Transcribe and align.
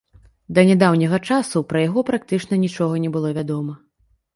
Да 0.57 0.63
нядаўняга 0.69 1.21
часу 1.29 1.63
пра 1.75 1.85
яго 1.85 2.07
практычна 2.11 2.53
нічога 2.67 2.93
не 3.09 3.17
было 3.19 3.39
вядома. 3.41 3.83